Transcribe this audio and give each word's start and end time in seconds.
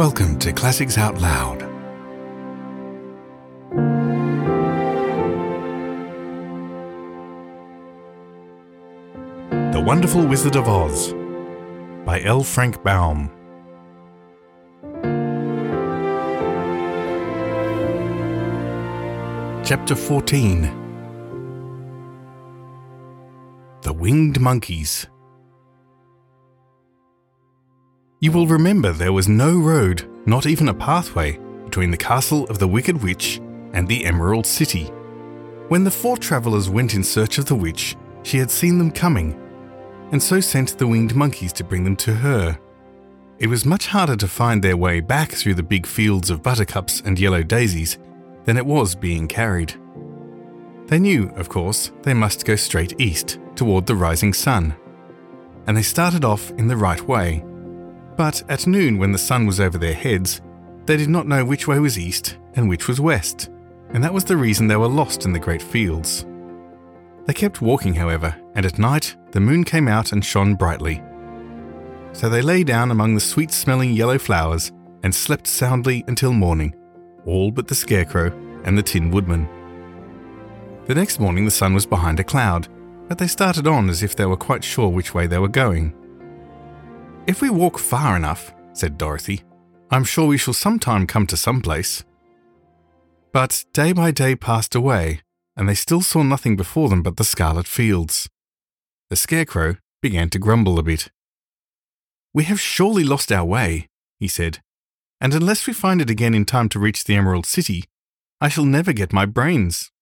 Welcome 0.00 0.38
to 0.38 0.50
Classics 0.54 0.96
Out 0.96 1.20
Loud. 1.20 1.60
The 9.74 9.82
Wonderful 9.84 10.26
Wizard 10.26 10.56
of 10.56 10.66
Oz 10.68 11.12
by 12.06 12.22
L. 12.22 12.42
Frank 12.42 12.82
Baum. 12.82 13.30
Chapter 19.62 19.94
14 19.94 20.62
The 23.82 23.92
Winged 23.92 24.40
Monkeys. 24.40 25.08
You 28.22 28.32
will 28.32 28.46
remember 28.46 28.92
there 28.92 29.14
was 29.14 29.30
no 29.30 29.58
road, 29.58 30.06
not 30.26 30.44
even 30.44 30.68
a 30.68 30.74
pathway, 30.74 31.38
between 31.64 31.90
the 31.90 31.96
castle 31.96 32.44
of 32.50 32.58
the 32.58 32.68
Wicked 32.68 33.02
Witch 33.02 33.38
and 33.72 33.88
the 33.88 34.04
Emerald 34.04 34.44
City. 34.44 34.88
When 35.68 35.84
the 35.84 35.90
four 35.90 36.18
travellers 36.18 36.68
went 36.68 36.92
in 36.92 37.02
search 37.02 37.38
of 37.38 37.46
the 37.46 37.54
witch, 37.54 37.96
she 38.22 38.36
had 38.36 38.50
seen 38.50 38.76
them 38.76 38.90
coming, 38.90 39.40
and 40.12 40.22
so 40.22 40.38
sent 40.38 40.76
the 40.76 40.86
winged 40.86 41.14
monkeys 41.14 41.54
to 41.54 41.64
bring 41.64 41.82
them 41.82 41.96
to 41.96 42.12
her. 42.12 42.58
It 43.38 43.46
was 43.46 43.64
much 43.64 43.86
harder 43.86 44.16
to 44.16 44.28
find 44.28 44.62
their 44.62 44.76
way 44.76 45.00
back 45.00 45.32
through 45.32 45.54
the 45.54 45.62
big 45.62 45.86
fields 45.86 46.28
of 46.28 46.42
buttercups 46.42 47.00
and 47.00 47.18
yellow 47.18 47.42
daisies 47.42 47.96
than 48.44 48.58
it 48.58 48.66
was 48.66 48.94
being 48.94 49.28
carried. 49.28 49.80
They 50.88 50.98
knew, 50.98 51.30
of 51.36 51.48
course, 51.48 51.90
they 52.02 52.12
must 52.12 52.44
go 52.44 52.56
straight 52.56 53.00
east, 53.00 53.38
toward 53.56 53.86
the 53.86 53.94
rising 53.94 54.34
sun. 54.34 54.76
And 55.66 55.74
they 55.74 55.80
started 55.80 56.22
off 56.22 56.50
in 56.50 56.68
the 56.68 56.76
right 56.76 57.00
way. 57.00 57.44
But 58.20 58.42
at 58.50 58.66
noon, 58.66 58.98
when 58.98 59.12
the 59.12 59.18
sun 59.18 59.46
was 59.46 59.60
over 59.60 59.78
their 59.78 59.94
heads, 59.94 60.42
they 60.84 60.98
did 60.98 61.08
not 61.08 61.26
know 61.26 61.42
which 61.42 61.66
way 61.66 61.78
was 61.78 61.98
east 61.98 62.36
and 62.54 62.68
which 62.68 62.86
was 62.86 63.00
west, 63.00 63.48
and 63.94 64.04
that 64.04 64.12
was 64.12 64.24
the 64.24 64.36
reason 64.36 64.68
they 64.68 64.76
were 64.76 64.88
lost 64.88 65.24
in 65.24 65.32
the 65.32 65.38
great 65.38 65.62
fields. 65.62 66.26
They 67.24 67.32
kept 67.32 67.62
walking, 67.62 67.94
however, 67.94 68.36
and 68.54 68.66
at 68.66 68.78
night 68.78 69.16
the 69.30 69.40
moon 69.40 69.64
came 69.64 69.88
out 69.88 70.12
and 70.12 70.22
shone 70.22 70.54
brightly. 70.54 71.02
So 72.12 72.28
they 72.28 72.42
lay 72.42 72.62
down 72.62 72.90
among 72.90 73.14
the 73.14 73.22
sweet 73.22 73.52
smelling 73.52 73.94
yellow 73.94 74.18
flowers 74.18 74.70
and 75.02 75.14
slept 75.14 75.46
soundly 75.46 76.04
until 76.06 76.34
morning, 76.34 76.74
all 77.24 77.50
but 77.50 77.68
the 77.68 77.74
Scarecrow 77.74 78.38
and 78.64 78.76
the 78.76 78.82
Tin 78.82 79.10
Woodman. 79.10 79.48
The 80.84 80.94
next 80.94 81.20
morning 81.20 81.46
the 81.46 81.50
sun 81.50 81.72
was 81.72 81.86
behind 81.86 82.20
a 82.20 82.24
cloud, 82.24 82.68
but 83.08 83.16
they 83.16 83.28
started 83.28 83.66
on 83.66 83.88
as 83.88 84.02
if 84.02 84.14
they 84.14 84.26
were 84.26 84.36
quite 84.36 84.62
sure 84.62 84.90
which 84.90 85.14
way 85.14 85.26
they 85.26 85.38
were 85.38 85.48
going. 85.48 85.94
If 87.30 87.40
we 87.40 87.48
walk 87.48 87.78
far 87.78 88.16
enough, 88.16 88.52
said 88.72 88.98
Dorothy, 88.98 89.42
I'm 89.88 90.02
sure 90.02 90.26
we 90.26 90.36
shall 90.36 90.52
sometime 90.52 91.06
come 91.06 91.28
to 91.28 91.36
some 91.36 91.60
place. 91.60 92.02
But 93.32 93.64
day 93.72 93.92
by 93.92 94.10
day 94.10 94.34
passed 94.34 94.74
away, 94.74 95.20
and 95.56 95.68
they 95.68 95.76
still 95.76 96.00
saw 96.00 96.24
nothing 96.24 96.56
before 96.56 96.88
them 96.88 97.04
but 97.04 97.18
the 97.18 97.22
scarlet 97.22 97.68
fields. 97.68 98.28
The 99.10 99.14
Scarecrow 99.14 99.76
began 100.02 100.28
to 100.30 100.40
grumble 100.40 100.76
a 100.76 100.82
bit. 100.82 101.12
We 102.34 102.42
have 102.50 102.60
surely 102.60 103.04
lost 103.04 103.30
our 103.30 103.44
way, 103.44 103.86
he 104.18 104.26
said, 104.26 104.58
and 105.20 105.32
unless 105.32 105.68
we 105.68 105.72
find 105.72 106.00
it 106.00 106.10
again 106.10 106.34
in 106.34 106.44
time 106.44 106.68
to 106.70 106.80
reach 106.80 107.04
the 107.04 107.14
Emerald 107.14 107.46
City, 107.46 107.84
I 108.40 108.48
shall 108.48 108.64
never 108.64 108.92
get 108.92 109.12
my 109.12 109.24
brains. 109.24 109.92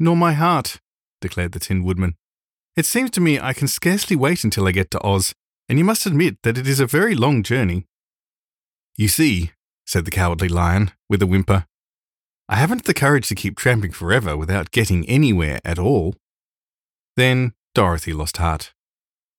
Nor 0.00 0.16
my 0.16 0.32
heart, 0.32 0.80
declared 1.20 1.52
the 1.52 1.60
Tin 1.60 1.84
Woodman. 1.84 2.16
It 2.74 2.86
seems 2.86 3.12
to 3.12 3.20
me 3.20 3.38
I 3.38 3.52
can 3.52 3.68
scarcely 3.68 4.16
wait 4.16 4.42
until 4.42 4.66
I 4.66 4.72
get 4.72 4.90
to 4.90 5.06
Oz, 5.06 5.32
and 5.70 5.78
you 5.78 5.84
must 5.84 6.04
admit 6.04 6.36
that 6.42 6.58
it 6.58 6.66
is 6.66 6.80
a 6.80 6.86
very 6.86 7.14
long 7.14 7.44
journey. 7.44 7.86
You 8.96 9.06
see, 9.06 9.52
said 9.86 10.04
the 10.04 10.10
Cowardly 10.10 10.48
Lion, 10.48 10.90
with 11.08 11.22
a 11.22 11.28
whimper, 11.28 11.64
I 12.48 12.56
haven't 12.56 12.86
the 12.86 12.92
courage 12.92 13.28
to 13.28 13.36
keep 13.36 13.56
tramping 13.56 13.92
forever 13.92 14.36
without 14.36 14.72
getting 14.72 15.08
anywhere 15.08 15.60
at 15.64 15.78
all. 15.78 16.16
Then 17.16 17.52
Dorothy 17.72 18.12
lost 18.12 18.38
heart. 18.38 18.72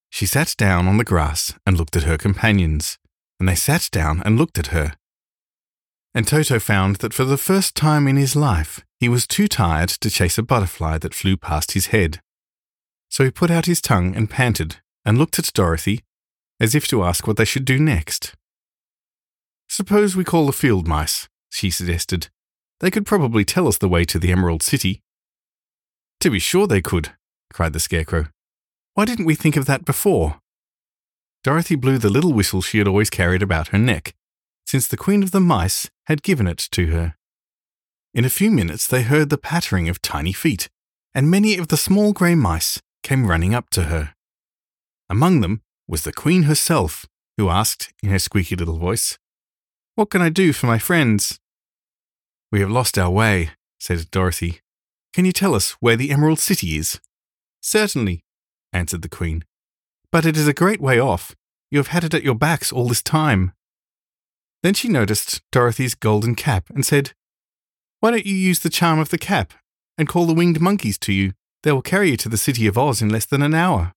She 0.09 0.25
sat 0.25 0.55
down 0.57 0.87
on 0.87 0.95
the 0.95 1.03
grass 1.03 1.53
and 1.65 1.77
looked 1.77 1.97
at 1.97 2.03
her 2.03 2.17
companions, 2.17 2.97
and 3.37 3.49
they 3.49 3.55
sat 3.55 3.89
down 3.91 4.21
and 4.23 4.37
looked 4.37 4.57
at 4.57 4.67
her. 4.67 4.93
And 6.15 6.25
Toto 6.25 6.59
found 6.59 6.97
that 6.97 7.13
for 7.13 7.25
the 7.25 7.37
first 7.37 7.75
time 7.75 8.07
in 8.07 8.15
his 8.15 8.37
life 8.37 8.85
he 9.01 9.09
was 9.09 9.27
too 9.27 9.49
tired 9.49 9.89
to 9.89 10.09
chase 10.09 10.37
a 10.37 10.43
butterfly 10.43 10.97
that 10.99 11.13
flew 11.13 11.35
past 11.35 11.73
his 11.73 11.87
head. 11.87 12.21
So 13.09 13.25
he 13.25 13.31
put 13.31 13.51
out 13.51 13.65
his 13.65 13.81
tongue 13.81 14.15
and 14.15 14.29
panted, 14.29 14.77
and 15.03 15.17
looked 15.17 15.37
at 15.37 15.51
Dorothy, 15.53 16.05
as 16.61 16.75
if 16.75 16.87
to 16.87 17.03
ask 17.03 17.25
what 17.25 17.37
they 17.37 17.45
should 17.45 17.65
do 17.65 17.79
next. 17.79 18.35
Suppose 19.67 20.15
we 20.15 20.23
call 20.23 20.45
the 20.45 20.53
field 20.53 20.87
mice, 20.87 21.27
she 21.49 21.71
suggested. 21.71 22.29
They 22.81 22.91
could 22.91 23.05
probably 23.05 23.43
tell 23.43 23.67
us 23.67 23.79
the 23.79 23.89
way 23.89 24.05
to 24.05 24.19
the 24.19 24.31
Emerald 24.31 24.61
City. 24.61 25.01
To 26.19 26.29
be 26.29 26.37
sure 26.37 26.67
they 26.67 26.81
could, 26.81 27.13
cried 27.51 27.73
the 27.73 27.79
Scarecrow. 27.79 28.27
Why 28.93 29.05
didn't 29.05 29.25
we 29.25 29.33
think 29.33 29.57
of 29.57 29.65
that 29.65 29.85
before? 29.85 30.39
Dorothy 31.43 31.75
blew 31.75 31.97
the 31.97 32.11
little 32.11 32.31
whistle 32.31 32.61
she 32.61 32.77
had 32.77 32.87
always 32.87 33.09
carried 33.09 33.41
about 33.41 33.69
her 33.69 33.79
neck, 33.79 34.13
since 34.67 34.87
the 34.87 34.97
Queen 34.97 35.23
of 35.23 35.31
the 35.31 35.39
Mice 35.39 35.89
had 36.05 36.21
given 36.21 36.45
it 36.45 36.59
to 36.73 36.87
her. 36.87 37.15
In 38.13 38.23
a 38.23 38.29
few 38.29 38.51
minutes 38.51 38.85
they 38.85 39.01
heard 39.01 39.31
the 39.31 39.37
pattering 39.37 39.89
of 39.89 39.99
tiny 40.01 40.33
feet, 40.33 40.69
and 41.15 41.31
many 41.31 41.57
of 41.57 41.69
the 41.69 41.77
small 41.77 42.13
grey 42.13 42.35
mice 42.35 42.79
came 43.01 43.25
running 43.25 43.55
up 43.55 43.71
to 43.71 43.85
her. 43.85 44.13
Among 45.09 45.41
them 45.41 45.61
was 45.91 46.03
the 46.03 46.13
Queen 46.13 46.43
herself, 46.43 47.05
who 47.35 47.49
asked 47.49 47.93
in 48.01 48.09
her 48.09 48.17
squeaky 48.17 48.55
little 48.55 48.77
voice, 48.77 49.19
What 49.95 50.09
can 50.09 50.21
I 50.21 50.29
do 50.29 50.53
for 50.53 50.65
my 50.65 50.79
friends? 50.79 51.37
We 52.49 52.61
have 52.61 52.71
lost 52.71 52.97
our 52.97 53.09
way, 53.09 53.49
said 53.77 54.09
Dorothy. 54.09 54.61
Can 55.13 55.25
you 55.25 55.33
tell 55.33 55.53
us 55.53 55.71
where 55.81 55.97
the 55.97 56.09
Emerald 56.09 56.39
City 56.39 56.77
is? 56.77 57.01
Certainly, 57.61 58.23
answered 58.71 59.01
the 59.01 59.09
Queen. 59.09 59.43
But 60.13 60.25
it 60.25 60.37
is 60.37 60.47
a 60.47 60.53
great 60.53 60.79
way 60.79 60.97
off. 60.97 61.35
You 61.69 61.79
have 61.79 61.87
had 61.87 62.05
it 62.05 62.13
at 62.13 62.23
your 62.23 62.35
backs 62.35 62.71
all 62.71 62.87
this 62.87 63.03
time. 63.03 63.51
Then 64.63 64.73
she 64.73 64.87
noticed 64.87 65.41
Dorothy's 65.51 65.95
golden 65.95 66.35
cap 66.35 66.69
and 66.69 66.85
said, 66.85 67.11
Why 67.99 68.11
don't 68.11 68.25
you 68.25 68.35
use 68.35 68.59
the 68.59 68.69
charm 68.69 68.99
of 68.99 69.09
the 69.09 69.17
cap 69.17 69.53
and 69.97 70.07
call 70.07 70.25
the 70.25 70.33
winged 70.33 70.61
monkeys 70.61 70.97
to 70.99 71.11
you? 71.11 71.33
They 71.63 71.73
will 71.73 71.81
carry 71.81 72.11
you 72.11 72.17
to 72.17 72.29
the 72.29 72.37
city 72.37 72.65
of 72.65 72.77
Oz 72.77 73.01
in 73.01 73.09
less 73.09 73.25
than 73.25 73.41
an 73.41 73.53
hour. 73.53 73.93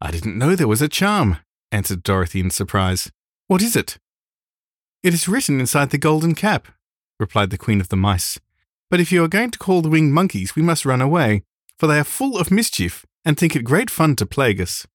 I 0.00 0.10
didn't 0.10 0.38
know 0.38 0.54
there 0.54 0.68
was 0.68 0.82
a 0.82 0.88
charm, 0.88 1.38
answered 1.72 2.02
Dorothy 2.02 2.40
in 2.40 2.50
surprise. 2.50 3.10
What 3.46 3.62
is 3.62 3.76
it? 3.76 3.98
It 5.02 5.14
is 5.14 5.28
written 5.28 5.60
inside 5.60 5.90
the 5.90 5.98
golden 5.98 6.34
cap, 6.34 6.68
replied 7.20 7.50
the 7.50 7.58
Queen 7.58 7.80
of 7.80 7.88
the 7.88 7.96
Mice. 7.96 8.38
But 8.90 9.00
if 9.00 9.10
you 9.10 9.24
are 9.24 9.28
going 9.28 9.50
to 9.50 9.58
call 9.58 9.82
the 9.82 9.88
winged 9.88 10.12
monkeys, 10.12 10.56
we 10.56 10.62
must 10.62 10.84
run 10.84 11.00
away, 11.00 11.42
for 11.78 11.86
they 11.86 11.98
are 11.98 12.04
full 12.04 12.38
of 12.38 12.50
mischief 12.50 13.04
and 13.24 13.36
think 13.36 13.56
it 13.56 13.64
great 13.64 13.90
fun 13.90 14.16
to 14.16 14.26
plague 14.26 14.60
us. 14.60 14.86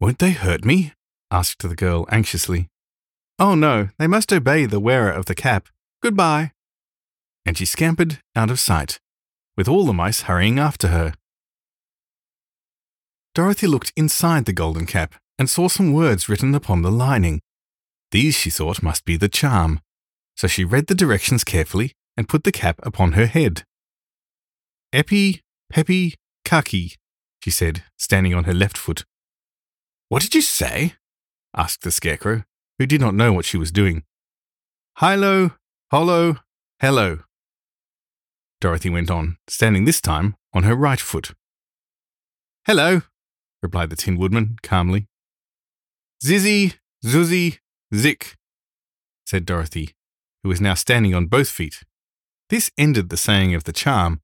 Won't 0.00 0.18
they 0.18 0.30
hurt 0.30 0.64
me? 0.64 0.92
asked 1.30 1.66
the 1.66 1.74
girl 1.74 2.06
anxiously. 2.10 2.68
Oh 3.38 3.54
no, 3.54 3.88
they 3.98 4.06
must 4.06 4.32
obey 4.32 4.66
the 4.66 4.80
wearer 4.80 5.10
of 5.10 5.26
the 5.26 5.34
cap. 5.34 5.68
Goodbye. 6.02 6.52
And 7.44 7.56
she 7.56 7.64
scampered 7.64 8.20
out 8.34 8.50
of 8.50 8.60
sight, 8.60 8.98
with 9.56 9.68
all 9.68 9.84
the 9.84 9.92
mice 9.92 10.22
hurrying 10.22 10.58
after 10.58 10.88
her. 10.88 11.14
Dorothy 13.38 13.68
looked 13.68 13.92
inside 13.94 14.46
the 14.46 14.52
golden 14.52 14.84
cap 14.84 15.14
and 15.38 15.48
saw 15.48 15.68
some 15.68 15.92
words 15.92 16.28
written 16.28 16.56
upon 16.56 16.82
the 16.82 16.90
lining. 16.90 17.38
These, 18.10 18.34
she 18.34 18.50
thought, 18.50 18.82
must 18.82 19.04
be 19.04 19.16
the 19.16 19.28
charm, 19.28 19.78
so 20.36 20.48
she 20.48 20.64
read 20.64 20.88
the 20.88 20.96
directions 20.96 21.44
carefully 21.44 21.92
and 22.16 22.28
put 22.28 22.42
the 22.42 22.50
cap 22.50 22.80
upon 22.82 23.12
her 23.12 23.26
head. 23.26 23.62
Epi, 24.92 25.40
Peppy, 25.70 26.16
Kaki, 26.44 26.96
she 27.40 27.50
said, 27.52 27.84
standing 27.96 28.34
on 28.34 28.42
her 28.42 28.52
left 28.52 28.76
foot. 28.76 29.04
What 30.08 30.22
did 30.22 30.34
you 30.34 30.42
say? 30.42 30.94
asked 31.56 31.82
the 31.82 31.92
Scarecrow, 31.92 32.42
who 32.80 32.86
did 32.86 33.00
not 33.00 33.14
know 33.14 33.32
what 33.32 33.44
she 33.44 33.56
was 33.56 33.70
doing. 33.70 34.02
Hilo, 34.98 35.52
hollow, 35.92 36.38
hello. 36.80 37.20
Dorothy 38.60 38.90
went 38.90 39.12
on, 39.12 39.36
standing 39.46 39.84
this 39.84 40.00
time 40.00 40.34
on 40.52 40.64
her 40.64 40.74
right 40.74 40.98
foot. 40.98 41.34
Hello, 42.66 43.02
replied 43.62 43.90
the 43.90 43.96
Tin 43.96 44.16
Woodman 44.16 44.56
calmly. 44.62 45.06
Zizzy, 46.24 46.74
Zuzzy, 47.04 47.58
Zick, 47.94 48.36
said 49.24 49.46
Dorothy, 49.46 49.94
who 50.42 50.48
was 50.48 50.60
now 50.60 50.74
standing 50.74 51.14
on 51.14 51.26
both 51.26 51.48
feet. 51.48 51.82
This 52.48 52.70
ended 52.78 53.08
the 53.08 53.16
saying 53.16 53.54
of 53.54 53.64
the 53.64 53.72
charm, 53.72 54.20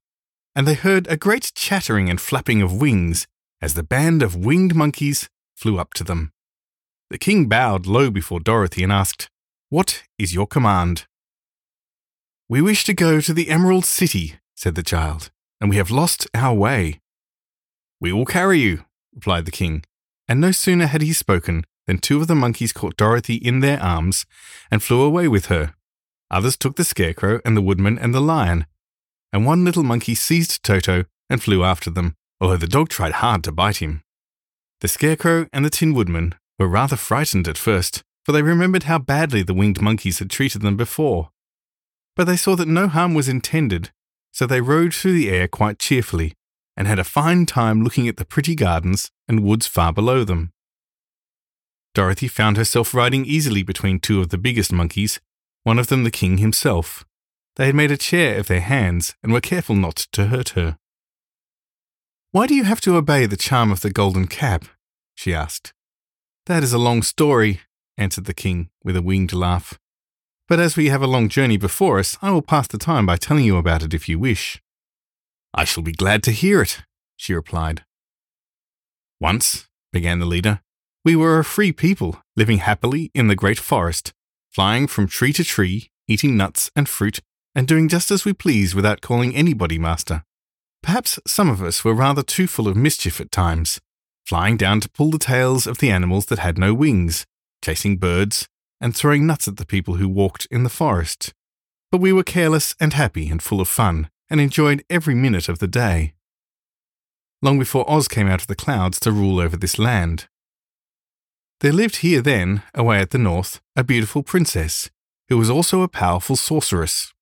and 0.55 0.67
they 0.67 0.73
heard 0.73 1.07
a 1.07 1.17
great 1.17 1.51
chattering 1.55 2.09
and 2.09 2.19
flapping 2.19 2.61
of 2.61 2.79
wings 2.81 3.27
as 3.61 3.73
the 3.73 3.83
band 3.83 4.23
of 4.23 4.35
winged 4.35 4.75
monkeys 4.75 5.29
flew 5.55 5.77
up 5.77 5.93
to 5.93 6.03
them. 6.03 6.31
The 7.09 7.17
king 7.17 7.47
bowed 7.47 7.85
low 7.85 8.09
before 8.09 8.39
Dorothy 8.39 8.83
and 8.83 8.91
asked, 8.91 9.29
What 9.69 10.03
is 10.17 10.33
your 10.33 10.47
command? 10.47 11.05
We 12.49 12.61
wish 12.61 12.83
to 12.85 12.93
go 12.93 13.21
to 13.21 13.33
the 13.33 13.49
Emerald 13.49 13.85
City, 13.85 14.35
said 14.55 14.75
the 14.75 14.83
child, 14.83 15.31
and 15.61 15.69
we 15.69 15.77
have 15.77 15.91
lost 15.91 16.27
our 16.33 16.53
way. 16.53 16.99
We 17.99 18.11
will 18.11 18.25
carry 18.25 18.59
you, 18.59 18.85
replied 19.15 19.45
the 19.45 19.51
king, 19.51 19.83
and 20.27 20.39
no 20.39 20.51
sooner 20.51 20.87
had 20.87 21.01
he 21.01 21.13
spoken 21.13 21.65
than 21.87 21.97
two 21.97 22.19
of 22.19 22.27
the 22.27 22.35
monkeys 22.35 22.73
caught 22.73 22.97
Dorothy 22.97 23.35
in 23.35 23.59
their 23.59 23.81
arms 23.81 24.25
and 24.69 24.83
flew 24.83 25.01
away 25.01 25.27
with 25.27 25.47
her. 25.47 25.73
Others 26.31 26.57
took 26.57 26.75
the 26.75 26.83
scarecrow 26.83 27.39
and 27.45 27.55
the 27.55 27.61
woodman 27.61 27.97
and 27.97 28.13
the 28.13 28.21
lion. 28.21 28.65
And 29.31 29.45
one 29.45 29.63
little 29.63 29.83
monkey 29.83 30.15
seized 30.15 30.63
Toto 30.63 31.05
and 31.29 31.41
flew 31.41 31.63
after 31.63 31.89
them, 31.89 32.15
although 32.41 32.57
the 32.57 32.67
dog 32.67 32.89
tried 32.89 33.13
hard 33.13 33.43
to 33.43 33.51
bite 33.51 33.77
him. 33.77 34.01
The 34.81 34.87
scarecrow 34.87 35.47
and 35.53 35.63
the 35.63 35.69
tin 35.69 35.93
woodman 35.93 36.35
were 36.59 36.67
rather 36.67 36.95
frightened 36.95 37.47
at 37.47 37.57
first, 37.57 38.03
for 38.25 38.31
they 38.31 38.41
remembered 38.41 38.83
how 38.83 38.97
badly 38.97 39.43
the 39.43 39.53
winged 39.53 39.81
monkeys 39.81 40.19
had 40.19 40.29
treated 40.29 40.61
them 40.61 40.77
before. 40.77 41.29
But 42.15 42.25
they 42.25 42.37
saw 42.37 42.55
that 42.55 42.67
no 42.67 42.87
harm 42.87 43.13
was 43.13 43.29
intended, 43.29 43.91
so 44.31 44.45
they 44.45 44.61
rode 44.61 44.93
through 44.93 45.13
the 45.13 45.29
air 45.29 45.47
quite 45.47 45.79
cheerfully 45.79 46.33
and 46.77 46.87
had 46.87 46.99
a 46.99 47.03
fine 47.03 47.45
time 47.45 47.83
looking 47.83 48.07
at 48.07 48.17
the 48.17 48.25
pretty 48.25 48.55
gardens 48.55 49.11
and 49.27 49.43
woods 49.43 49.67
far 49.67 49.93
below 49.93 50.23
them. 50.23 50.51
Dorothy 51.93 52.27
found 52.27 52.57
herself 52.57 52.93
riding 52.93 53.25
easily 53.25 53.63
between 53.63 53.99
two 53.99 54.19
of 54.19 54.29
the 54.29 54.37
biggest 54.37 54.71
monkeys, 54.71 55.19
one 55.63 55.79
of 55.79 55.87
them 55.87 56.03
the 56.03 56.11
king 56.11 56.37
himself. 56.37 57.05
They 57.55 57.67
had 57.67 57.75
made 57.75 57.91
a 57.91 57.97
chair 57.97 58.37
of 58.37 58.47
their 58.47 58.61
hands 58.61 59.15
and 59.23 59.31
were 59.31 59.41
careful 59.41 59.75
not 59.75 59.95
to 60.11 60.27
hurt 60.27 60.49
her. 60.49 60.77
Why 62.31 62.47
do 62.47 62.53
you 62.53 62.65
have 62.65 62.81
to 62.81 62.97
obey 62.97 63.25
the 63.25 63.37
charm 63.37 63.71
of 63.71 63.79
the 63.79 63.89
golden 63.89 64.27
cap? 64.27 64.65
she 65.15 65.33
asked. 65.33 65.73
That 66.47 66.63
is 66.63 66.73
a 66.73 66.77
long 66.77 67.01
story, 67.01 67.61
answered 67.97 68.25
the 68.25 68.33
king 68.33 68.69
with 68.83 68.97
a 68.97 69.01
winged 69.01 69.31
laugh. 69.31 69.79
But 70.49 70.59
as 70.59 70.75
we 70.75 70.89
have 70.89 71.01
a 71.01 71.07
long 71.07 71.29
journey 71.29 71.55
before 71.57 71.97
us, 71.97 72.17
I 72.21 72.31
will 72.31 72.41
pass 72.41 72.67
the 72.67 72.77
time 72.77 73.05
by 73.05 73.15
telling 73.15 73.45
you 73.45 73.55
about 73.55 73.83
it 73.83 73.93
if 73.93 74.09
you 74.09 74.19
wish. 74.19 74.61
I 75.57 75.63
shall 75.63 75.83
be 75.83 75.93
glad 75.93 76.21
to 76.23 76.31
hear 76.31 76.61
it, 76.61 76.81
she 77.15 77.33
replied. 77.33 77.85
Once, 79.21 79.69
began 79.93 80.19
the 80.19 80.25
leader, 80.25 80.59
we 81.05 81.15
were 81.15 81.39
a 81.39 81.45
free 81.45 81.71
people, 81.71 82.21
living 82.35 82.57
happily 82.57 83.09
in 83.15 83.29
the 83.29 83.35
great 83.35 83.57
forest, 83.57 84.11
flying 84.51 84.85
from 84.85 85.07
tree 85.07 85.31
to 85.31 85.45
tree, 85.45 85.89
eating 86.09 86.35
nuts 86.35 86.69
and 86.75 86.89
fruit, 86.89 87.21
and 87.55 87.69
doing 87.69 87.87
just 87.87 88.11
as 88.11 88.25
we 88.25 88.33
pleased 88.33 88.75
without 88.75 88.99
calling 88.99 89.33
anybody 89.33 89.79
master. 89.79 90.23
Perhaps 90.83 91.19
some 91.25 91.49
of 91.49 91.61
us 91.61 91.85
were 91.85 91.93
rather 91.93 92.21
too 92.21 92.47
full 92.47 92.67
of 92.67 92.75
mischief 92.75 93.21
at 93.21 93.31
times, 93.31 93.79
flying 94.25 94.57
down 94.57 94.81
to 94.81 94.89
pull 94.89 95.09
the 95.09 95.17
tails 95.17 95.65
of 95.65 95.77
the 95.77 95.89
animals 95.89 96.25
that 96.25 96.39
had 96.39 96.57
no 96.57 96.73
wings, 96.73 97.25
chasing 97.63 97.97
birds, 97.97 98.49
and 98.81 98.93
throwing 98.93 99.25
nuts 99.25 99.47
at 99.47 99.55
the 99.55 99.65
people 99.65 99.95
who 99.95 100.09
walked 100.09 100.47
in 100.51 100.63
the 100.63 100.69
forest. 100.69 101.33
But 101.91 102.01
we 102.01 102.11
were 102.11 102.23
careless 102.23 102.75
and 102.77 102.91
happy 102.91 103.29
and 103.29 103.41
full 103.41 103.61
of 103.61 103.69
fun, 103.69 104.09
and 104.29 104.39
enjoyed 104.39 104.83
every 104.89 105.15
minute 105.15 105.49
of 105.49 105.59
the 105.59 105.67
day. 105.67 106.13
Long 107.41 107.59
before 107.59 107.89
Oz 107.89 108.07
came 108.07 108.27
out 108.27 108.41
of 108.41 108.47
the 108.47 108.55
clouds 108.55 108.99
to 109.01 109.11
rule 109.11 109.39
over 109.39 109.57
this 109.57 109.77
land. 109.77 110.27
There 111.61 111.73
lived 111.73 111.97
here 111.97 112.21
then, 112.21 112.63
away 112.73 112.99
at 112.99 113.11
the 113.11 113.17
north, 113.17 113.61
a 113.75 113.83
beautiful 113.83 114.23
princess, 114.23 114.89
who 115.29 115.37
was 115.37 115.49
also 115.49 115.81
a 115.81 115.87
powerful 115.87 116.35
sorceress. 116.35 117.13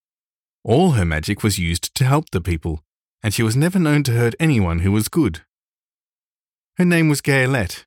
All 0.63 0.91
her 0.91 1.05
magic 1.05 1.43
was 1.43 1.59
used 1.59 1.93
to 1.95 2.05
help 2.05 2.29
the 2.31 2.41
people, 2.41 2.83
and 3.21 3.33
she 3.33 3.43
was 3.43 3.55
never 3.55 3.79
known 3.79 4.03
to 4.03 4.13
hurt 4.13 4.35
anyone 4.39 4.79
who 4.79 4.91
was 4.91 5.07
good. 5.07 5.41
Her 6.77 6.85
name 6.85 7.09
was 7.09 7.21
Gayelette, 7.21 7.85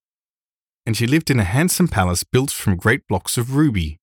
and 0.86 0.96
she 0.96 1.06
lived 1.06 1.30
in 1.30 1.40
a 1.40 1.44
handsome 1.44 1.88
palace 1.88 2.22
built 2.22 2.50
from 2.50 2.76
great 2.76 3.06
blocks 3.08 3.36
of 3.36 3.56
ruby. 3.56 3.98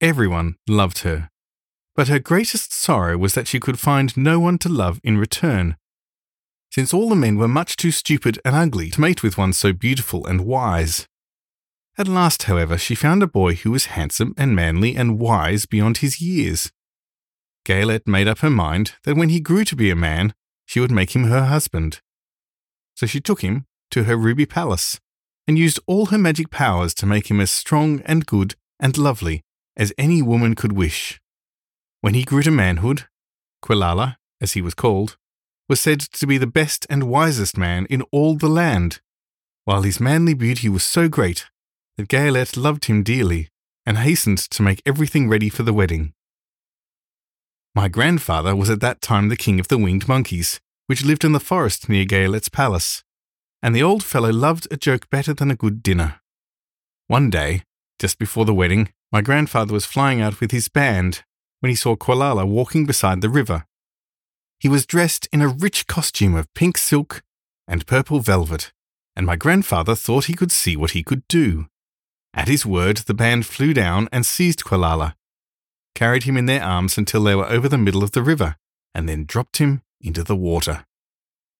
Everyone 0.00 0.56
loved 0.68 0.98
her, 1.00 1.30
but 1.94 2.08
her 2.08 2.18
greatest 2.18 2.72
sorrow 2.72 3.18
was 3.18 3.34
that 3.34 3.46
she 3.46 3.60
could 3.60 3.78
find 3.78 4.16
no 4.16 4.40
one 4.40 4.58
to 4.58 4.68
love 4.68 5.00
in 5.04 5.18
return, 5.18 5.76
since 6.70 6.94
all 6.94 7.08
the 7.08 7.14
men 7.14 7.36
were 7.36 7.48
much 7.48 7.76
too 7.76 7.90
stupid 7.90 8.38
and 8.44 8.56
ugly 8.56 8.90
to 8.90 9.00
mate 9.00 9.22
with 9.22 9.36
one 9.36 9.52
so 9.52 9.72
beautiful 9.72 10.26
and 10.26 10.42
wise. 10.42 11.06
At 11.98 12.08
last, 12.08 12.44
however, 12.44 12.78
she 12.78 12.94
found 12.94 13.22
a 13.22 13.26
boy 13.26 13.56
who 13.56 13.70
was 13.70 13.86
handsome 13.86 14.34
and 14.38 14.56
manly 14.56 14.96
and 14.96 15.18
wise 15.18 15.66
beyond 15.66 15.98
his 15.98 16.22
years. 16.22 16.72
Gayelette 17.66 18.08
made 18.08 18.26
up 18.26 18.38
her 18.38 18.50
mind 18.50 18.94
that 19.04 19.16
when 19.16 19.28
he 19.28 19.40
grew 19.40 19.64
to 19.66 19.76
be 19.76 19.90
a 19.90 19.96
man, 19.96 20.34
she 20.64 20.80
would 20.80 20.90
make 20.90 21.14
him 21.14 21.24
her 21.24 21.44
husband. 21.44 22.00
So 22.96 23.06
she 23.06 23.20
took 23.20 23.42
him 23.42 23.66
to 23.90 24.04
her 24.04 24.16
ruby 24.16 24.46
palace 24.46 24.98
and 25.46 25.58
used 25.58 25.78
all 25.86 26.06
her 26.06 26.18
magic 26.18 26.50
powers 26.50 26.94
to 26.94 27.06
make 27.06 27.30
him 27.30 27.40
as 27.40 27.50
strong 27.50 28.00
and 28.06 28.24
good 28.24 28.54
and 28.80 28.96
lovely 28.96 29.42
as 29.76 29.92
any 29.98 30.22
woman 30.22 30.54
could 30.54 30.72
wish. 30.72 31.20
When 32.02 32.14
he 32.14 32.24
grew 32.24 32.42
to 32.42 32.50
manhood, 32.50 33.04
Quelala, 33.64 34.16
as 34.40 34.54
he 34.54 34.60
was 34.60 34.74
called, 34.74 35.16
was 35.68 35.80
said 35.80 36.00
to 36.00 36.26
be 36.26 36.36
the 36.36 36.48
best 36.48 36.84
and 36.90 37.04
wisest 37.04 37.56
man 37.56 37.86
in 37.86 38.02
all 38.10 38.34
the 38.34 38.48
land, 38.48 39.00
while 39.64 39.82
his 39.82 40.00
manly 40.00 40.34
beauty 40.34 40.68
was 40.68 40.82
so 40.82 41.08
great 41.08 41.46
that 41.96 42.08
Gayelette 42.08 42.56
loved 42.56 42.86
him 42.86 43.04
dearly 43.04 43.50
and 43.86 43.98
hastened 43.98 44.38
to 44.38 44.62
make 44.64 44.82
everything 44.84 45.28
ready 45.28 45.48
for 45.48 45.62
the 45.62 45.72
wedding. 45.72 46.12
My 47.72 47.86
grandfather 47.86 48.56
was 48.56 48.68
at 48.68 48.80
that 48.80 49.00
time 49.00 49.28
the 49.28 49.36
king 49.36 49.60
of 49.60 49.68
the 49.68 49.78
winged 49.78 50.08
monkeys, 50.08 50.60
which 50.88 51.04
lived 51.04 51.24
in 51.24 51.30
the 51.30 51.38
forest 51.38 51.88
near 51.88 52.04
Gayelette's 52.04 52.48
palace, 52.48 53.04
and 53.62 53.76
the 53.76 53.82
old 53.82 54.02
fellow 54.02 54.32
loved 54.32 54.66
a 54.72 54.76
joke 54.76 55.08
better 55.08 55.32
than 55.32 55.52
a 55.52 55.56
good 55.56 55.84
dinner. 55.84 56.20
One 57.06 57.30
day, 57.30 57.62
just 58.00 58.18
before 58.18 58.44
the 58.44 58.54
wedding, 58.54 58.92
my 59.12 59.20
grandfather 59.20 59.72
was 59.72 59.86
flying 59.86 60.20
out 60.20 60.40
with 60.40 60.50
his 60.50 60.66
band 60.66 61.22
when 61.62 61.70
he 61.70 61.76
saw 61.76 61.94
Quelala 61.94 62.44
walking 62.44 62.86
beside 62.86 63.20
the 63.20 63.30
river. 63.30 63.66
He 64.58 64.68
was 64.68 64.84
dressed 64.84 65.28
in 65.32 65.40
a 65.40 65.46
rich 65.46 65.86
costume 65.86 66.34
of 66.34 66.52
pink 66.54 66.76
silk 66.76 67.22
and 67.68 67.86
purple 67.86 68.18
velvet, 68.18 68.72
and 69.14 69.24
my 69.24 69.36
grandfather 69.36 69.94
thought 69.94 70.24
he 70.24 70.34
could 70.34 70.50
see 70.50 70.76
what 70.76 70.90
he 70.90 71.04
could 71.04 71.22
do. 71.28 71.68
At 72.34 72.48
his 72.48 72.66
word, 72.66 72.96
the 72.98 73.14
band 73.14 73.46
flew 73.46 73.72
down 73.72 74.08
and 74.10 74.26
seized 74.26 74.64
Quelala, 74.64 75.14
carried 75.94 76.24
him 76.24 76.36
in 76.36 76.46
their 76.46 76.64
arms 76.64 76.98
until 76.98 77.22
they 77.22 77.36
were 77.36 77.48
over 77.48 77.68
the 77.68 77.78
middle 77.78 78.02
of 78.02 78.10
the 78.10 78.24
river, 78.24 78.56
and 78.92 79.08
then 79.08 79.24
dropped 79.24 79.58
him 79.58 79.82
into 80.00 80.24
the 80.24 80.36
water. 80.36 80.84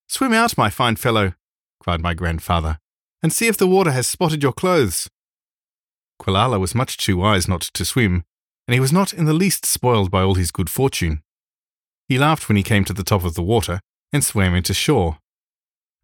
Swim 0.09 0.33
out, 0.33 0.59
my 0.59 0.69
fine 0.69 0.97
fellow, 0.97 1.35
cried 1.79 2.01
my 2.01 2.13
grandfather, 2.13 2.81
and 3.23 3.33
see 3.33 3.47
if 3.47 3.57
the 3.57 3.69
water 3.69 3.93
has 3.93 4.09
spotted 4.09 4.43
your 4.43 4.53
clothes. 4.53 5.09
Quelala 6.19 6.59
was 6.59 6.75
much 6.75 6.97
too 6.97 7.19
wise 7.19 7.47
not 7.47 7.61
to 7.61 7.85
swim, 7.85 8.25
and 8.73 8.77
he 8.77 8.81
was 8.81 8.91
not 8.91 9.13
in 9.13 9.27
the 9.27 9.35
least 9.35 9.67
spoiled 9.67 10.11
by 10.11 10.23
all 10.23 10.35
his 10.35 10.51
good 10.51 10.71
fortune. 10.71 11.21
He 12.09 12.19
laughed 12.19 12.49
when 12.49 12.57
he 12.57 12.63
came 12.63 12.87
to 12.87 12.95
the 12.95 13.03
top 13.03 13.23
of 13.23 13.35
the 13.35 13.43
water 13.43 13.81
and 14.15 14.25
swam 14.25 14.55
into 14.55 14.73
shore. 14.73 15.19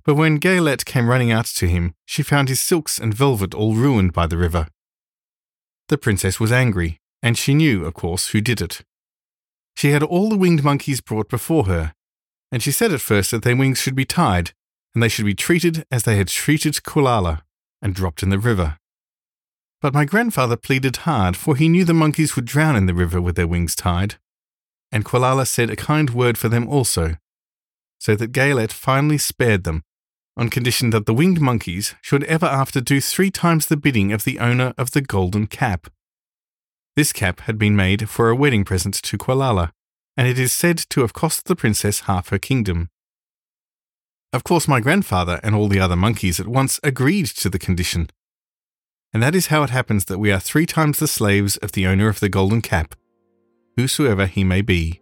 But 0.05 0.17
when 0.17 0.38
Gayelette 0.38 0.85
came 0.85 1.09
running 1.09 1.32
out 1.32 1.47
to 1.47 1.67
him, 1.67 1.94
she 2.05 2.23
found 2.23 2.50
his 2.50 2.61
silks 2.61 2.99
and 2.99 3.15
velvet 3.15 3.54
all 3.54 3.75
ruined 3.75 4.12
by 4.12 4.26
the 4.26 4.37
river. 4.37 4.66
The 5.88 5.97
princess 5.97 6.38
was 6.38 6.52
angry, 6.52 6.99
and 7.23 7.38
she 7.38 7.54
knew, 7.54 7.87
of 7.87 7.95
course, 7.95 8.33
who 8.33 8.43
did 8.43 8.61
it. 8.61 8.85
She 9.75 9.93
had 9.93 10.02
all 10.02 10.28
the 10.28 10.37
winged 10.37 10.62
monkeys 10.62 11.00
brought 11.00 11.31
before 11.31 11.64
her, 11.64 11.95
and 12.52 12.62
she 12.62 12.71
said 12.71 12.93
at 12.93 13.00
first 13.00 13.31
that 13.31 13.45
their 13.45 13.57
wings 13.57 13.78
should 13.78 13.97
be 13.97 14.04
tied, 14.04 14.52
and 14.95 15.02
they 15.02 15.09
should 15.09 15.25
be 15.25 15.35
treated 15.35 15.87
as 15.90 16.02
they 16.02 16.19
had 16.19 16.28
treated 16.28 16.83
Quelala, 16.83 17.45
and 17.81 17.95
dropped 17.95 18.23
in 18.23 18.28
the 18.28 18.38
river. 18.38 18.76
But 19.80 19.94
my 19.94 20.04
grandfather 20.04 20.56
pleaded 20.56 20.97
hard, 20.99 21.37
for 21.37 21.54
he 21.54 21.68
knew 21.68 21.85
the 21.85 21.94
monkeys 21.94 22.35
would 22.35 22.44
drown 22.44 22.75
in 22.75 22.87
the 22.87 22.94
river 22.94 23.20
with 23.20 23.37
their 23.37 23.47
wings 23.47 23.76
tied. 23.76 24.16
And 24.90 25.04
Quelala 25.04 25.47
said 25.47 25.70
a 25.70 25.76
kind 25.76 26.11
word 26.11 26.37
for 26.37 26.49
them 26.49 26.68
also, 26.68 27.16
so 27.99 28.16
that 28.16 28.32
Gayelette 28.32 28.73
finally 28.73 29.18
spared 29.18 29.64
them, 29.64 29.85
on 30.37 30.50
condition 30.50 30.90
that 30.90 31.06
the 31.06 31.14
winged 31.14 31.40
monkeys 31.40 31.94
should 32.00 32.25
ever 32.25 32.47
after 32.47 32.80
do 32.80 33.00
three 33.00 33.30
times 33.30 33.66
the 33.66 33.76
bidding 33.76 34.12
of 34.12 34.25
the 34.25 34.38
owner 34.38 34.73
of 34.78 34.92
the 34.92 35.00
golden 35.00 35.47
cap. 35.47 35.88
This 36.97 37.12
cap 37.12 37.40
had 37.40 37.58
been 37.58 37.76
made 37.76 38.08
for 38.08 38.30
a 38.30 38.37
wedding 38.37 38.64
present 38.64 38.94
to 38.94 39.18
Quelala, 39.18 39.73
and 40.16 40.26
it 40.26 40.38
is 40.38 40.52
said 40.52 40.78
to 40.90 41.02
have 41.02 41.12
cost 41.12 41.44
the 41.44 41.54
princess 41.54 42.00
half 42.00 42.30
her 42.30 42.38
kingdom. 42.38 42.90
Of 44.32 44.42
course, 44.42 44.66
my 44.66 44.80
grandfather 44.80 45.38
and 45.42 45.54
all 45.54 45.68
the 45.68 45.80
other 45.80 45.97
monkeys 45.97 46.40
at 46.40 46.49
once 46.49 46.80
agreed 46.82 47.26
to 47.26 47.49
the 47.49 47.58
condition, 47.58 48.11
and 49.12 49.23
that 49.23 49.35
is 49.35 49.47
how 49.47 49.62
it 49.62 49.71
happens 49.71 50.05
that 50.07 50.19
we 50.19 50.31
are 50.31 50.41
three 50.41 50.67
times 50.67 50.99
the 50.99 51.09
slaves 51.09 51.57
of 51.59 51.73
the 51.73 51.87
owner 51.87 52.09
of 52.09 52.21
the 52.21 52.29
golden 52.29 52.61
cap, 52.61 52.95
whosoever 53.77 54.27
he 54.27 54.45
may 54.45 54.61
be. 54.61 55.00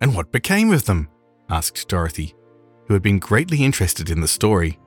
And 0.00 0.14
what 0.14 0.32
became 0.32 0.72
of 0.72 0.84
them? 0.86 1.08
asked 1.48 1.88
Dorothy, 1.88 2.34
who 2.86 2.94
had 2.94 3.02
been 3.02 3.18
greatly 3.18 3.64
interested 3.64 4.10
in 4.10 4.20
the 4.20 4.28
story. 4.28 4.78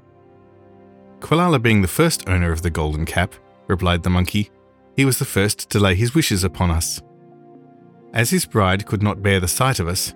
Quelala 1.20 1.60
being 1.60 1.82
the 1.82 1.88
first 1.88 2.28
owner 2.28 2.52
of 2.52 2.62
the 2.62 2.70
golden 2.70 3.06
cap, 3.06 3.36
replied 3.68 4.04
the 4.04 4.10
monkey, 4.10 4.50
he 4.96 5.06
was 5.06 5.20
the 5.20 5.26
first 5.26 5.70
to 5.70 5.80
lay 5.80 5.96
his 5.96 6.16
wishes 6.16 6.44
upon 6.44 6.72
us. 6.72 7.02
As 8.14 8.32
his 8.32 8.46
bride 8.46 8.86
could 8.86 9.04
not 9.04 9.22
bear 9.22 9.40
the 9.40 9.48
sight 9.48 9.80
of 9.80 9.88
us, 9.88 10.14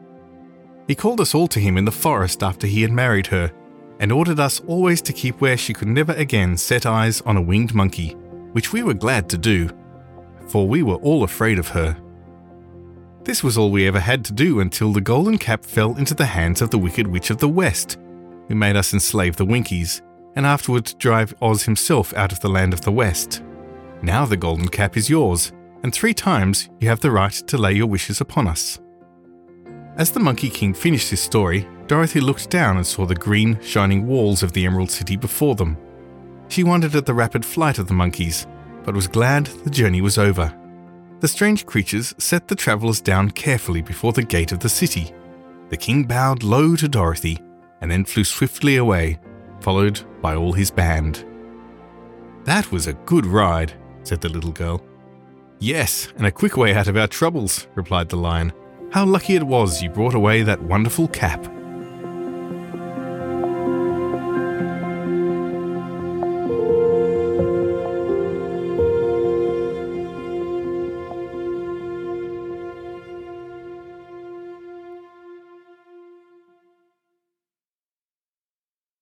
he 0.87 0.95
called 0.95 1.21
us 1.21 1.33
all 1.33 1.47
to 1.47 1.59
him 1.59 1.77
in 1.77 1.85
the 1.85 1.91
forest 1.91 2.43
after 2.43 2.67
he 2.67 2.81
had 2.81 2.91
married 2.91 3.27
her 3.27 3.53
and 3.99 4.11
ordered 4.11 4.39
us 4.39 4.59
always 4.67 5.01
to 5.01 5.13
keep 5.13 5.39
where 5.41 5.57
she 5.57 5.73
could 5.73 5.87
never 5.87 6.13
again 6.13 6.57
set 6.57 6.85
eyes 6.85 7.21
on 7.21 7.37
a 7.37 7.41
winged 7.41 7.73
monkey, 7.73 8.11
which 8.53 8.73
we 8.73 8.83
were 8.83 8.93
glad 8.93 9.29
to 9.29 9.37
do, 9.37 9.69
for 10.47 10.67
we 10.67 10.83
were 10.83 10.95
all 10.95 11.23
afraid 11.23 11.59
of 11.59 11.69
her. 11.69 11.97
This 13.23 13.43
was 13.43 13.57
all 13.57 13.71
we 13.71 13.87
ever 13.87 13.99
had 13.99 14.25
to 14.25 14.33
do 14.33 14.59
until 14.59 14.91
the 14.91 14.99
golden 14.99 15.37
cap 15.37 15.63
fell 15.63 15.95
into 15.97 16.13
the 16.13 16.25
hands 16.25 16.61
of 16.61 16.71
the 16.71 16.77
Wicked 16.77 17.07
Witch 17.07 17.29
of 17.29 17.37
the 17.37 17.47
West, 17.47 17.97
who 18.47 18.55
made 18.55 18.75
us 18.75 18.93
enslave 18.93 19.37
the 19.37 19.45
Winkies, 19.45 20.01
and 20.35 20.45
afterwards 20.45 20.93
drive 20.95 21.33
Oz 21.41 21.63
himself 21.63 22.13
out 22.15 22.31
of 22.31 22.41
the 22.41 22.49
land 22.49 22.73
of 22.73 22.81
the 22.81 22.91
West. 22.91 23.41
Now 24.01 24.25
the 24.25 24.35
golden 24.35 24.67
cap 24.67 24.97
is 24.97 25.09
yours, 25.09 25.53
and 25.83 25.93
three 25.93 26.13
times 26.13 26.69
you 26.79 26.89
have 26.89 26.99
the 26.99 27.11
right 27.11 27.31
to 27.31 27.57
lay 27.57 27.73
your 27.73 27.87
wishes 27.87 28.19
upon 28.19 28.47
us. 28.47 28.79
As 29.95 30.11
the 30.11 30.19
Monkey 30.19 30.49
King 30.49 30.73
finished 30.73 31.09
his 31.09 31.21
story, 31.21 31.67
Dorothy 31.87 32.21
looked 32.21 32.49
down 32.49 32.77
and 32.77 32.87
saw 32.87 33.05
the 33.05 33.15
green, 33.15 33.59
shining 33.61 34.07
walls 34.07 34.41
of 34.41 34.53
the 34.53 34.65
Emerald 34.65 34.89
City 34.89 35.15
before 35.15 35.55
them. 35.55 35.77
She 36.47 36.63
wondered 36.63 36.95
at 36.95 37.05
the 37.05 37.13
rapid 37.13 37.45
flight 37.45 37.77
of 37.77 37.87
the 37.87 37.93
monkeys, 37.93 38.47
but 38.83 38.95
was 38.95 39.07
glad 39.07 39.45
the 39.45 39.69
journey 39.69 40.01
was 40.01 40.17
over. 40.17 40.53
The 41.19 41.27
strange 41.27 41.65
creatures 41.65 42.13
set 42.17 42.47
the 42.47 42.55
travellers 42.55 43.01
down 43.01 43.31
carefully 43.31 43.81
before 43.81 44.13
the 44.13 44.23
gate 44.23 44.51
of 44.51 44.59
the 44.59 44.69
city. 44.69 45.13
The 45.69 45.77
king 45.77 46.03
bowed 46.03 46.43
low 46.43 46.75
to 46.75 46.87
Dorothy 46.87 47.39
and 47.81 47.89
then 47.89 48.05
flew 48.05 48.23
swiftly 48.23 48.77
away, 48.77 49.19
followed 49.59 50.01
by 50.21 50.35
all 50.35 50.53
his 50.53 50.71
band. 50.71 51.25
That 52.43 52.71
was 52.71 52.87
a 52.87 52.93
good 52.93 53.25
ride, 53.25 53.73
said 54.03 54.21
the 54.21 54.29
little 54.29 54.51
girl. 54.51 54.81
Yes, 55.59 56.11
and 56.17 56.27
a 56.27 56.31
quick 56.31 56.57
way 56.57 56.73
out 56.73 56.87
of 56.87 56.97
our 56.97 57.07
troubles, 57.07 57.67
replied 57.75 58.09
the 58.09 58.17
lion. 58.17 58.51
How 58.91 59.05
lucky 59.05 59.35
it 59.35 59.43
was 59.43 59.81
you 59.81 59.89
brought 59.89 60.13
away 60.13 60.43
that 60.43 60.61
wonderful 60.61 61.07
cap. 61.07 61.45